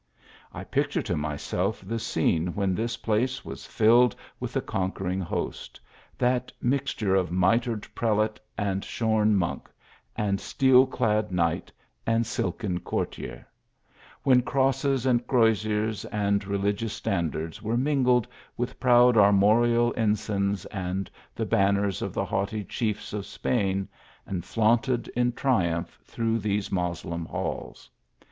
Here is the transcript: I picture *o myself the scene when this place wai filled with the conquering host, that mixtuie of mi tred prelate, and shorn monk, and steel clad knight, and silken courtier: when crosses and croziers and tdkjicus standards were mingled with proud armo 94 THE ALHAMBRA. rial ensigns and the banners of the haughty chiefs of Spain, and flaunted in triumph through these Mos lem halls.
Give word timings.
I 0.51 0.63
picture 0.63 1.03
*o 1.13 1.15
myself 1.15 1.83
the 1.87 1.99
scene 1.99 2.55
when 2.55 2.73
this 2.73 2.97
place 2.97 3.45
wai 3.45 3.53
filled 3.53 4.15
with 4.39 4.53
the 4.53 4.59
conquering 4.61 5.19
host, 5.21 5.79
that 6.17 6.51
mixtuie 6.59 7.15
of 7.19 7.31
mi 7.31 7.59
tred 7.59 7.87
prelate, 7.93 8.39
and 8.57 8.83
shorn 8.83 9.35
monk, 9.35 9.69
and 10.15 10.41
steel 10.41 10.87
clad 10.87 11.31
knight, 11.31 11.71
and 12.07 12.25
silken 12.25 12.79
courtier: 12.79 13.45
when 14.23 14.41
crosses 14.41 15.05
and 15.05 15.27
croziers 15.27 16.03
and 16.05 16.43
tdkjicus 16.43 16.89
standards 16.89 17.61
were 17.61 17.77
mingled 17.77 18.27
with 18.57 18.79
proud 18.79 19.13
armo 19.17 19.61
94 19.61 19.61
THE 19.61 19.67
ALHAMBRA. 19.69 19.77
rial 19.79 19.93
ensigns 19.95 20.65
and 20.71 21.11
the 21.35 21.45
banners 21.45 22.01
of 22.01 22.15
the 22.15 22.25
haughty 22.25 22.63
chiefs 22.63 23.13
of 23.13 23.27
Spain, 23.27 23.87
and 24.25 24.43
flaunted 24.43 25.09
in 25.09 25.33
triumph 25.33 25.99
through 26.03 26.39
these 26.39 26.71
Mos 26.71 27.05
lem 27.05 27.25
halls. 27.27 27.87